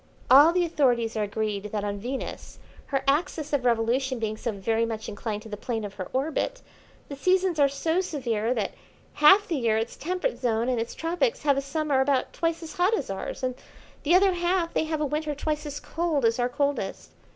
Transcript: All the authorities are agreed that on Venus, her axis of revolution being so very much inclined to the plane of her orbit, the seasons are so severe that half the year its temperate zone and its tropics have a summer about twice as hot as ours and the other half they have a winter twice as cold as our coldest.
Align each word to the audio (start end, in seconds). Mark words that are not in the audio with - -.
All 0.31 0.51
the 0.51 0.65
authorities 0.65 1.15
are 1.15 1.21
agreed 1.21 1.65
that 1.65 1.83
on 1.83 1.99
Venus, 1.99 2.57
her 2.87 3.03
axis 3.07 3.53
of 3.53 3.65
revolution 3.65 4.17
being 4.17 4.35
so 4.35 4.51
very 4.51 4.83
much 4.83 5.07
inclined 5.07 5.43
to 5.43 5.47
the 5.49 5.55
plane 5.55 5.85
of 5.85 5.93
her 5.93 6.07
orbit, 6.11 6.63
the 7.07 7.15
seasons 7.15 7.59
are 7.59 7.69
so 7.69 8.01
severe 8.01 8.51
that 8.55 8.71
half 9.13 9.47
the 9.47 9.57
year 9.57 9.77
its 9.77 9.95
temperate 9.95 10.39
zone 10.39 10.69
and 10.69 10.79
its 10.79 10.95
tropics 10.95 11.43
have 11.43 11.55
a 11.55 11.61
summer 11.61 12.01
about 12.01 12.33
twice 12.33 12.63
as 12.63 12.73
hot 12.77 12.97
as 12.97 13.11
ours 13.11 13.43
and 13.43 13.53
the 14.01 14.15
other 14.15 14.33
half 14.33 14.73
they 14.73 14.85
have 14.85 15.01
a 15.01 15.05
winter 15.05 15.35
twice 15.35 15.67
as 15.67 15.79
cold 15.79 16.25
as 16.25 16.39
our 16.39 16.49
coldest. 16.49 17.11